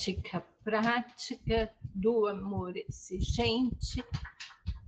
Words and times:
ética 0.00 0.42
prática 0.64 1.70
do 1.94 2.26
amor 2.26 2.74
exigente, 2.74 4.02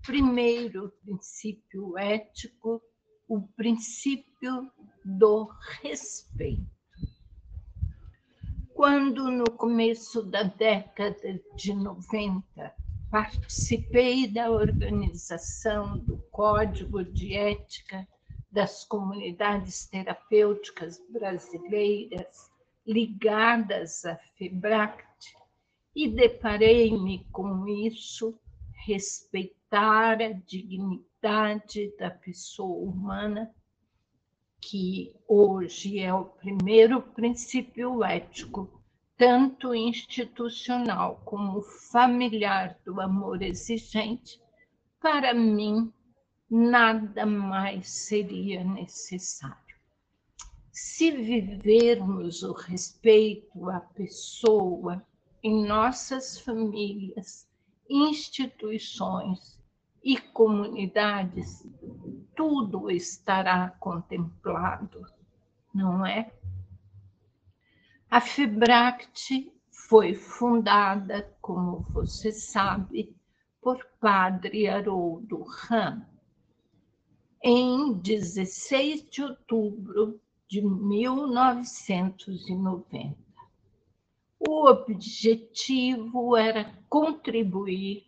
primeiro 0.01 0.90
princípio 1.04 1.99
ético, 1.99 2.83
o 3.29 3.43
princípio 3.43 4.72
do 5.04 5.51
respeito. 5.83 6.65
Quando, 8.75 9.30
no 9.30 9.44
começo 9.44 10.22
da 10.22 10.44
década 10.44 11.38
de 11.56 11.74
90, 11.74 12.74
participei 13.10 14.26
da 14.26 14.51
organização 14.51 15.99
do 15.99 16.16
Código 16.30 17.05
de 17.05 17.37
Ética 17.37 18.09
das 18.51 18.85
Comunidades 18.85 19.87
Terapêuticas 19.87 20.99
Brasileiras 21.10 22.52
ligadas 22.87 24.05
à 24.05 24.17
FEBRACT, 24.37 25.35
e 25.95 26.09
deparei-me 26.09 27.25
com 27.31 27.67
isso, 27.69 28.39
respeitar 28.87 30.21
a 30.21 30.33
dignidade 30.33 31.95
da 31.99 32.11
pessoa 32.11 32.89
humana, 32.89 33.55
que 34.61 35.15
hoje 35.29 35.99
é 35.99 36.13
o 36.15 36.25
primeiro 36.25 37.03
princípio 37.03 38.03
ético, 38.05 38.83
tanto 39.17 39.75
institucional 39.75 41.21
como 41.25 41.63
familiar 41.63 42.79
do 42.85 43.01
amor 43.01 43.43
exigente, 43.43 44.41
para 45.01 45.35
mim 45.35 45.93
nada 46.49 47.27
mais 47.27 47.89
seria 47.89 48.65
necessário. 48.65 49.62
Se 50.74 51.10
vivermos 51.10 52.42
o 52.42 52.54
respeito 52.54 53.68
à 53.68 53.78
pessoa, 53.78 55.06
em 55.42 55.66
nossas 55.66 56.40
famílias, 56.40 57.46
instituições 57.90 59.60
e 60.02 60.16
comunidades, 60.18 61.66
tudo 62.34 62.90
estará 62.90 63.68
contemplado, 63.78 65.06
não 65.74 66.06
é? 66.06 66.32
A 68.10 68.18
FEBRACT 68.18 69.52
foi 69.70 70.14
fundada, 70.14 71.36
como 71.42 71.80
você 71.90 72.32
sabe, 72.32 73.14
por 73.60 73.86
Padre 74.00 74.68
Haroldo 74.68 75.42
Ram, 75.42 76.06
em 77.42 77.92
16 77.92 79.10
de 79.10 79.22
outubro 79.22 80.21
de 80.53 80.61
1990. 80.61 83.17
O 84.39 84.69
objetivo 84.69 86.36
era 86.36 86.78
contribuir 86.91 88.05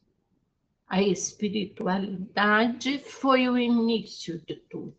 A 0.90 1.02
espiritualidade 1.02 3.00
foi 3.00 3.50
o 3.50 3.58
início 3.58 4.42
de 4.48 4.56
tudo. 4.56 4.96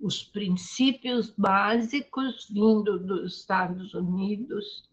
Os 0.00 0.22
princípios 0.22 1.28
básicos 1.36 2.48
vindo 2.48 2.98
dos 2.98 3.40
Estados 3.40 3.92
Unidos 3.92 4.88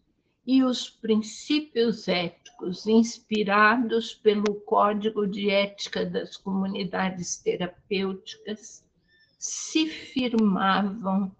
e 0.46 0.62
os 0.62 0.90
princípios 0.90 2.06
éticos 2.06 2.86
inspirados 2.86 4.12
pelo 4.12 4.60
Código 4.66 5.26
de 5.26 5.48
Ética 5.48 6.04
das 6.04 6.36
Comunidades 6.36 7.38
Terapêuticas 7.38 8.86
se 9.38 9.88
firmavam 9.88 11.34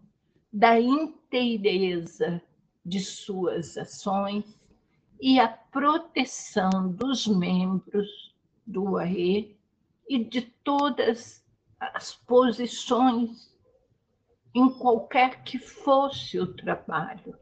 da 0.52 0.80
inteireza 0.80 2.40
de 2.86 3.00
suas 3.00 3.76
ações 3.76 4.56
e 5.20 5.40
a 5.40 5.48
proteção 5.48 6.92
dos 6.92 7.26
membros 7.26 8.32
do 8.64 8.98
AE 8.98 9.58
e 10.08 10.22
de 10.22 10.42
todas 10.62 11.44
as 11.80 12.14
posições 12.14 13.52
em 14.54 14.70
qualquer 14.70 15.42
que 15.42 15.58
fosse 15.58 16.38
o 16.38 16.54
trabalho, 16.54 17.36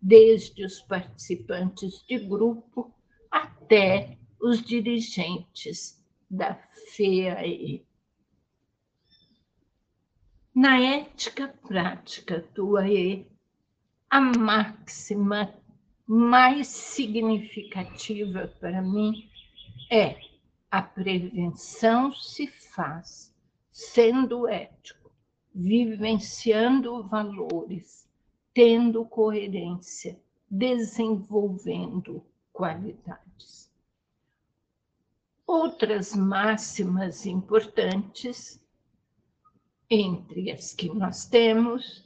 desde 0.00 0.64
os 0.64 0.80
participantes 0.82 2.04
de 2.06 2.16
grupo 2.16 2.94
até 3.28 4.16
os 4.40 4.62
dirigentes 4.62 5.99
da 6.30 6.54
FEAE. 6.94 7.84
Na 10.54 10.80
ética 10.80 11.48
prática 11.66 12.46
do 12.54 12.76
AE, 12.76 13.26
a 14.08 14.20
máxima 14.20 15.54
mais 16.06 16.66
significativa 16.68 18.48
para 18.60 18.82
mim 18.82 19.28
é 19.90 20.16
a 20.70 20.82
prevenção 20.82 22.12
se 22.14 22.46
faz 22.46 23.34
sendo 23.72 24.48
ético, 24.48 25.10
vivenciando 25.54 27.02
valores, 27.08 28.08
tendo 28.52 29.04
coerência, 29.04 30.20
desenvolvendo 30.50 32.24
qualidades. 32.52 33.29
Outras 35.52 36.14
máximas 36.14 37.26
importantes, 37.26 38.64
entre 39.90 40.52
as 40.52 40.72
que 40.72 40.88
nós 40.88 41.26
temos, 41.26 42.04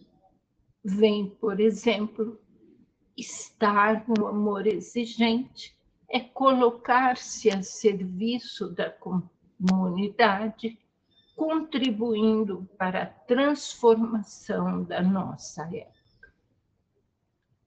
vem, 0.82 1.28
por 1.28 1.60
exemplo, 1.60 2.40
estar 3.14 4.08
no 4.08 4.28
amor 4.28 4.66
exigente 4.66 5.76
é 6.08 6.20
colocar-se 6.20 7.50
a 7.50 7.62
serviço 7.62 8.70
da 8.70 8.88
comunidade, 8.88 10.78
contribuindo 11.36 12.66
para 12.78 13.02
a 13.02 13.06
transformação 13.06 14.84
da 14.84 15.02
nossa 15.02 15.64
época. 15.64 16.32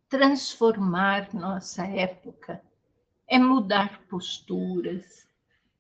Transformar 0.10 1.32
nossa 1.36 1.86
época 1.86 2.64
é 3.28 3.38
mudar 3.38 4.02
posturas, 4.08 5.27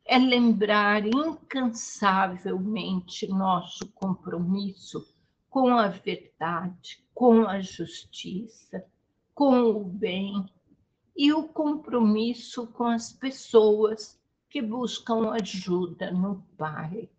é 0.07 0.17
lembrar 0.17 1.05
incansavelmente 1.05 3.27
nosso 3.27 3.85
compromisso 3.93 5.05
com 5.49 5.77
a 5.77 5.89
verdade, 5.89 7.03
com 7.13 7.45
a 7.47 7.59
justiça, 7.59 8.85
com 9.35 9.71
o 9.71 9.83
bem 9.83 10.45
e 11.15 11.31
o 11.33 11.43
compromisso 11.43 12.67
com 12.67 12.85
as 12.85 13.11
pessoas 13.11 14.17
que 14.49 14.61
buscam 14.61 15.31
ajuda 15.31 16.11
no 16.11 16.41
Pai, 16.57 17.09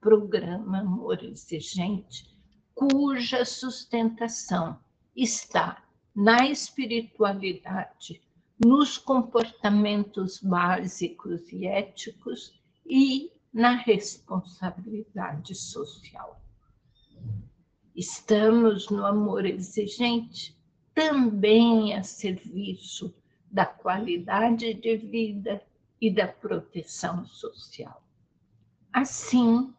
programa 0.00 0.80
Amor 0.80 1.22
Exigente, 1.22 2.34
cuja 2.74 3.44
sustentação 3.44 4.76
está 5.14 5.84
na 6.14 6.48
espiritualidade, 6.48 8.22
nos 8.58 8.98
comportamentos 8.98 10.38
básicos 10.40 11.52
e 11.52 11.66
éticos 11.66 12.60
e 12.86 13.30
na 13.52 13.76
responsabilidade 13.76 15.54
social. 15.54 16.40
Estamos 17.94 18.88
no 18.88 19.04
amor 19.04 19.44
exigente 19.44 20.56
também 20.94 21.94
a 21.94 22.02
serviço 22.02 23.14
da 23.50 23.66
qualidade 23.66 24.72
de 24.72 24.96
vida 24.96 25.62
e 26.00 26.10
da 26.10 26.26
proteção 26.26 27.26
social. 27.26 28.02
Assim, 28.92 29.72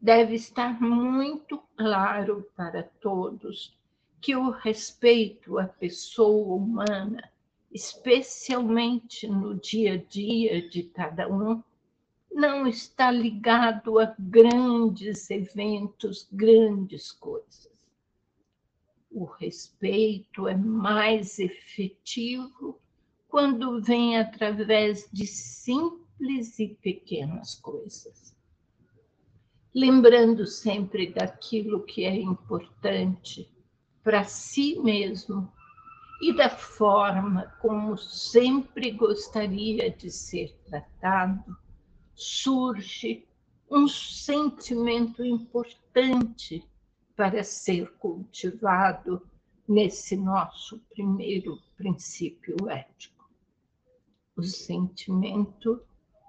deve 0.00 0.36
estar 0.36 0.80
muito 0.80 1.58
claro 1.76 2.48
para 2.56 2.84
todos 3.00 3.76
que 4.20 4.34
o 4.36 4.50
respeito 4.50 5.58
à 5.58 5.64
pessoa 5.64 6.54
humana, 6.54 7.28
especialmente 7.70 9.26
no 9.26 9.54
dia 9.54 9.94
a 9.94 9.96
dia 9.96 10.68
de 10.68 10.84
cada 10.84 11.28
um, 11.28 11.62
não 12.32 12.66
está 12.66 13.10
ligado 13.10 13.98
a 13.98 14.14
grandes 14.18 15.30
eventos, 15.30 16.28
grandes 16.32 17.12
coisas. 17.12 17.68
O 19.10 19.24
respeito 19.24 20.46
é 20.46 20.56
mais 20.56 21.38
efetivo 21.38 22.78
quando 23.26 23.80
vem 23.82 24.18
através 24.18 25.08
de 25.12 25.26
simples 25.26 26.58
e 26.58 26.68
pequenas 26.68 27.54
coisas. 27.54 28.36
Lembrando 29.74 30.46
sempre 30.46 31.12
daquilo 31.12 31.84
que 31.84 32.04
é 32.04 32.14
importante 32.14 33.50
para 34.02 34.24
si 34.24 34.78
mesmo 34.78 35.52
e 36.20 36.32
da 36.32 36.50
forma 36.50 37.54
como 37.60 37.96
sempre 37.96 38.90
gostaria 38.90 39.90
de 39.90 40.10
ser 40.10 40.52
tratado 40.66 41.56
surge 42.14 43.26
um 43.70 43.86
sentimento 43.86 45.24
importante 45.24 46.66
para 47.14 47.44
ser 47.44 47.92
cultivado 47.98 49.24
nesse 49.68 50.16
nosso 50.16 50.80
primeiro 50.90 51.58
princípio 51.76 52.68
ético. 52.68 53.30
O 54.36 54.42
sentimento 54.42 55.80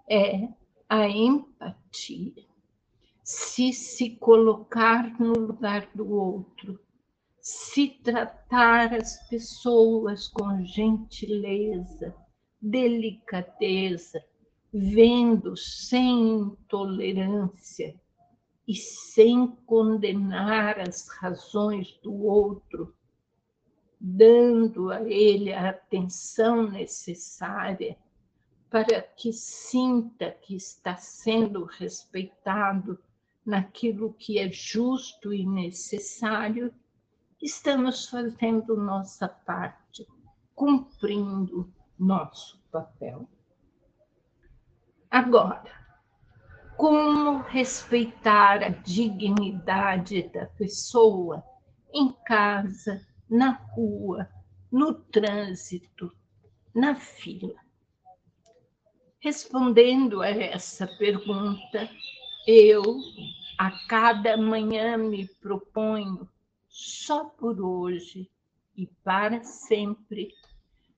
é 0.07 0.50
a 0.88 1.07
empatia. 1.07 2.45
Se 3.24 3.71
se 3.71 4.12
colocar 4.18 5.19
no 5.19 5.33
lugar 5.33 5.89
do 5.94 6.12
outro, 6.12 6.80
se 7.50 7.88
tratar 8.04 8.94
as 8.94 9.28
pessoas 9.28 10.28
com 10.28 10.63
gentileza, 10.63 12.16
delicadeza, 12.62 14.24
vendo 14.72 15.57
sem 15.57 16.42
intolerância 16.42 18.00
e 18.68 18.75
sem 18.75 19.48
condenar 19.66 20.80
as 20.80 21.07
razões 21.07 22.00
do 22.04 22.23
outro, 22.23 22.95
dando 24.00 24.92
a 24.92 25.02
ele 25.02 25.52
a 25.52 25.71
atenção 25.71 26.69
necessária 26.69 27.97
para 28.69 29.02
que 29.02 29.33
sinta 29.33 30.30
que 30.30 30.56
está 30.56 30.97
sendo 30.97 31.64
respeitado 31.64 33.00
naquilo 33.44 34.14
que 34.14 34.38
é 34.38 34.52
justo 34.52 35.33
e 35.33 35.44
necessário, 35.47 36.71
estamos 37.42 38.08
fazendo 38.08 38.76
nossa 38.76 39.28
parte, 39.28 40.08
cumprindo 40.54 41.72
nosso 41.98 42.62
papel. 42.72 43.28
Agora, 45.10 45.80
como 46.78 47.40
respeitar 47.40 48.64
a 48.64 48.69
dignidade 48.69 50.24
da 50.30 50.46
pessoa 50.46 51.44
em 51.94 52.12
casa, 52.26 53.06
na 53.30 53.52
rua, 53.52 54.30
no 54.72 54.94
trânsito, 54.94 56.12
na 56.74 56.96
fila? 56.96 57.56
Respondendo 59.19 60.22
a 60.22 60.30
essa 60.30 60.88
pergunta, 60.88 61.90
eu 62.48 62.81
a 63.58 63.72
cada 63.88 64.38
manhã 64.38 64.96
me 64.96 65.28
proponho, 65.28 66.30
só 66.69 67.26
por 67.26 67.59
hoje 67.59 68.30
e 68.78 68.88
para 69.04 69.44
sempre, 69.44 70.31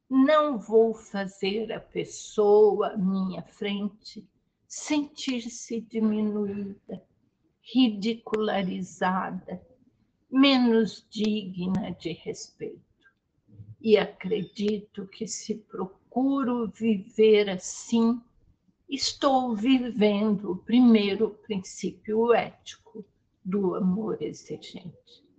não 0.09 0.59
vou 0.59 0.93
fazer 0.93 1.71
a 1.71 1.79
pessoa 1.79 2.89
à 2.89 2.97
minha 2.97 3.41
frente 3.41 4.27
sentir-se 4.67 5.81
diminuída, 5.81 7.01
ridicularizada, 7.73 9.65
menos 10.29 11.07
digna 11.09 11.91
de 11.91 12.11
respeito. 12.11 12.81
E 13.79 13.97
acredito 13.97 15.07
que 15.07 15.27
se 15.27 15.55
procuro 15.55 16.67
viver 16.67 17.49
assim, 17.49 18.21
estou 18.87 19.55
vivendo 19.55 20.51
o 20.51 20.57
primeiro 20.57 21.31
princípio 21.31 22.33
ético 22.33 23.05
do 23.43 23.75
amor 23.75 24.21
exigente. 24.21 25.30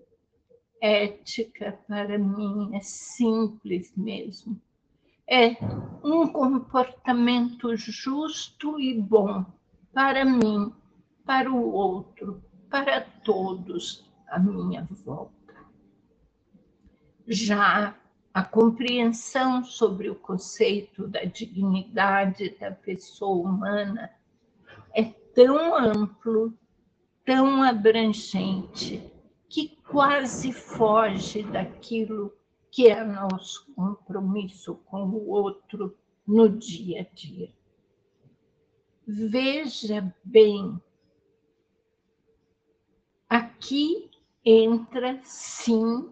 Ética, 0.85 1.79
para 1.87 2.19
mim, 2.19 2.75
é 2.75 2.81
simples 2.81 3.93
mesmo. 3.97 4.61
É 5.31 5.57
um 6.03 6.27
comportamento 6.27 7.77
justo 7.77 8.81
e 8.81 9.01
bom 9.01 9.47
para 9.93 10.25
mim, 10.25 10.75
para 11.25 11.49
o 11.49 11.73
outro, 11.73 12.43
para 12.69 13.01
todos 13.01 14.05
à 14.27 14.41
minha 14.41 14.89
volta. 15.05 15.55
Já 17.29 17.97
a 18.35 18.43
compreensão 18.43 19.63
sobre 19.63 20.11
o 20.11 20.17
conceito 20.17 21.07
da 21.07 21.23
dignidade 21.23 22.59
da 22.59 22.73
pessoa 22.73 23.49
humana 23.49 24.11
é 24.93 25.05
tão 25.05 25.77
amplo, 25.77 26.53
tão 27.25 27.63
abrangente, 27.63 29.12
quase 29.93 30.53
foge 30.53 31.43
daquilo 31.43 32.33
que 32.71 32.89
é 32.89 33.05
nosso 33.05 33.71
compromisso 33.75 34.77
com 34.87 35.03
o 35.03 35.29
outro 35.29 35.95
no 36.27 36.49
dia 36.49 37.03
a 37.03 37.15
dia. 37.15 37.53
Veja 39.07 40.15
bem, 40.25 40.81
aqui 43.29 44.11
entra 44.43 45.21
sim 45.25 46.11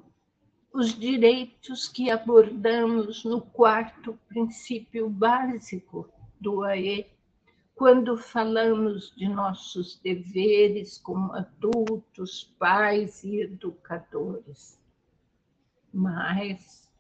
os 0.75 0.93
direitos 0.93 1.89
que 1.89 2.11
abordamos 2.11 3.25
no 3.25 3.41
quarto 3.41 4.19
princípio 4.29 5.09
básico 5.09 6.07
do 6.39 6.63
AE, 6.65 7.07
quando 7.81 8.15
falamos 8.15 9.11
de 9.17 9.27
nossos 9.27 9.99
deveres 10.01 10.99
como 10.99 11.33
adultos, 11.33 12.55
pais 12.59 13.25
e 13.25 13.41
educadores. 13.41 14.79
Mas 15.91 16.93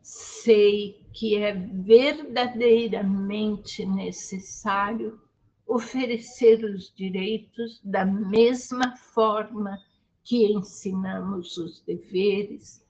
sei 0.00 1.06
que 1.12 1.36
é 1.36 1.52
verdadeiramente 1.52 3.84
necessário 3.84 5.20
oferecer 5.66 6.64
os 6.64 6.90
direitos 6.94 7.78
da 7.84 8.06
mesma 8.06 8.96
forma 8.96 9.78
que 10.22 10.50
ensinamos 10.50 11.58
os 11.58 11.82
deveres, 11.82 12.82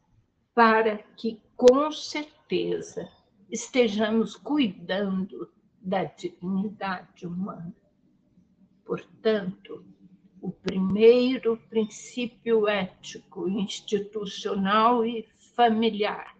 para 0.55 0.99
que, 1.17 1.41
com 1.57 1.91
certeza, 1.91 3.11
estejamos 3.51 4.37
cuidando 4.37 5.53
da 5.85 6.05
dignidade 6.05 7.26
humana. 7.26 7.75
Portanto, 8.87 9.85
o 10.41 10.50
primeiro 10.50 11.59
princípio 11.69 12.67
ético, 12.67 13.47
institucional 13.49 15.05
e 15.05 15.29
familiar, 15.55 16.37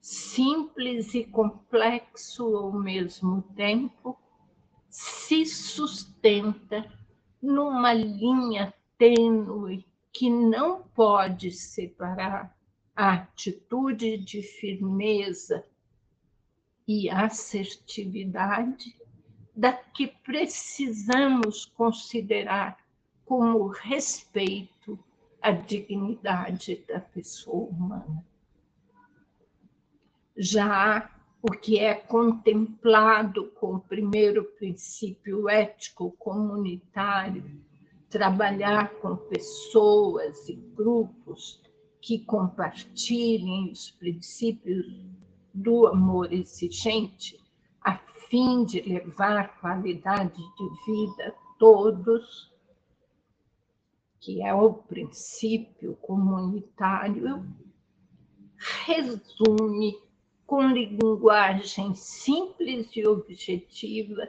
simples 0.00 1.14
e 1.14 1.24
complexo 1.24 2.56
ao 2.56 2.72
mesmo 2.72 3.42
tempo, 3.54 4.18
se 4.88 5.44
sustenta 5.44 6.90
numa 7.40 7.92
linha 7.92 8.72
tênue 8.96 9.86
que 10.12 10.30
não 10.30 10.82
pode 10.82 11.50
separar 11.50 12.56
a 12.94 13.14
atitude 13.14 14.18
de 14.18 14.42
firmeza 14.42 15.64
e 16.86 17.08
assertividade 17.08 18.96
da 19.54 19.72
que 19.72 20.06
precisamos 20.06 21.66
considerar 21.66 22.78
como 23.24 23.66
respeito 23.66 24.98
à 25.40 25.50
dignidade 25.50 26.84
da 26.88 27.00
pessoa 27.00 27.68
humana. 27.68 28.24
Já 30.36 31.10
o 31.42 31.50
que 31.50 31.78
é 31.78 31.94
contemplado 31.94 33.50
com 33.52 33.74
o 33.74 33.80
primeiro 33.80 34.44
princípio 34.44 35.48
ético 35.48 36.12
comunitário 36.12 37.60
trabalhar 38.08 38.92
com 38.96 39.16
pessoas 39.16 40.48
e 40.48 40.54
grupos 40.54 41.60
que 42.00 42.18
compartilhem 42.18 43.72
os 43.72 43.90
princípios 43.90 44.86
do 45.52 45.86
amor 45.86 46.32
exigente, 46.32 47.38
a 47.80 47.96
fim 48.28 48.64
de 48.64 48.80
levar 48.80 49.58
qualidade 49.60 50.42
de 50.56 50.86
vida 50.86 51.28
a 51.28 51.58
todos, 51.58 52.50
que 54.20 54.42
é 54.42 54.54
o 54.54 54.72
princípio 54.72 55.94
comunitário, 55.96 57.44
resume 58.86 59.98
com 60.46 60.68
linguagem 60.68 61.94
simples 61.94 62.88
e 62.94 63.06
objetiva 63.06 64.28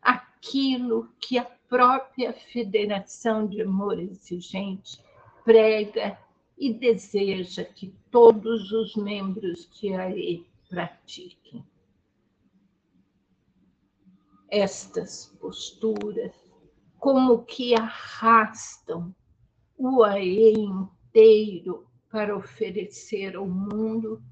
aquilo 0.00 1.08
que 1.20 1.38
a 1.38 1.44
própria 1.68 2.32
Federação 2.32 3.46
de 3.46 3.60
Amor 3.62 3.98
Exigente 3.98 5.00
prega 5.44 6.18
e 6.56 6.72
deseja 6.72 7.64
que 7.64 7.94
todos 8.10 8.72
os 8.72 8.96
membros 8.96 9.68
de 9.78 9.94
AE 9.94 10.47
pratiquem. 10.68 11.64
Estas 14.50 15.26
posturas, 15.40 16.34
como 16.98 17.44
que 17.44 17.74
arrastam 17.74 19.14
o 19.76 20.02
AE 20.02 20.52
inteiro 20.52 21.86
para 22.10 22.36
oferecer 22.36 23.36
ao 23.36 23.46
mundo 23.46 24.22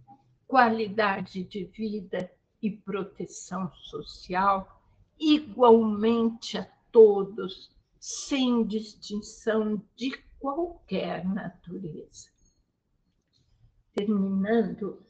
qualidade 0.47 1.45
de 1.45 1.65
vida 1.65 2.31
e 2.63 2.71
proteção 2.71 3.71
social 3.75 4.83
igualmente 5.19 6.59
a 6.59 6.65
todos, 6.91 7.71
sem 7.99 8.65
distinção 8.65 9.83
de 9.95 10.17
qualquer 10.39 11.25
natureza. 11.25 12.29
Terminando, 13.95 15.03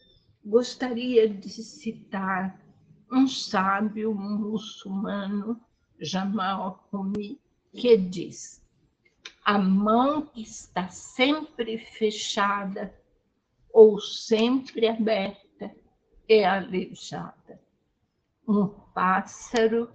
gostaria 0.47 1.29
de 1.29 1.49
citar 1.51 2.57
um 3.11 3.27
sábio 3.27 4.15
muçulmano, 4.15 5.61
Jamal 5.99 6.89
Rumi, 6.93 7.41
que 7.73 7.97
diz: 7.97 8.63
a 9.45 9.59
mão 9.59 10.23
que 10.23 10.43
está 10.43 10.89
sempre 10.89 11.79
fechada 11.79 12.95
ou 13.73 14.01
sempre 14.01 14.87
aberta 14.87 15.75
é 16.29 16.45
aleijada. 16.45 17.61
Um 18.47 18.69
pássaro 18.95 19.91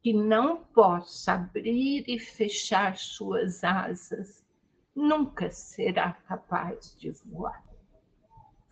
que 0.00 0.12
não 0.12 0.64
possa 0.66 1.32
abrir 1.32 2.04
e 2.06 2.20
fechar 2.20 2.96
suas 2.96 3.64
asas, 3.64 4.46
nunca 4.94 5.50
será 5.50 6.12
capaz 6.12 6.96
de 6.96 7.10
voar. 7.10 7.65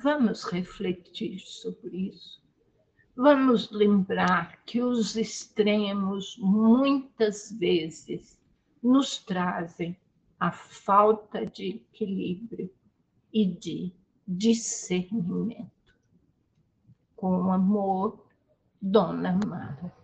Vamos 0.05 0.45
refletir 0.45 1.41
sobre 1.41 2.11
isso. 2.11 2.39
Vamos 3.17 3.71
lembrar 3.71 4.63
que 4.67 4.83
os 4.83 5.17
extremos 5.17 6.37
muitas 6.39 7.51
vezes 7.51 8.39
nos 8.83 9.17
trazem 9.17 9.97
a 10.39 10.53
falta 10.53 11.47
de 11.47 11.69
equilíbrio 11.77 12.71
e 13.33 13.47
de 13.47 13.95
discernimento. 14.29 15.97
Com 17.17 17.51
amor, 17.51 18.27
Dona 18.83 19.41
Mara. 19.47 20.04